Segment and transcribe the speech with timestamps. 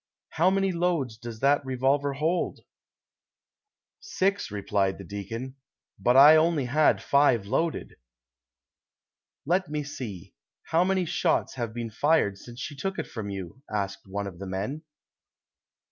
[0.29, 2.61] "How many loads does that revolver hold?""
[3.99, 5.57] Six," replied the deacon,"
[6.03, 7.97] but I only had five loaded."
[9.45, 10.33] "Let me see;
[10.63, 14.25] how many shots have been fired since she took it from you V" asked one
[14.25, 14.81] of the men.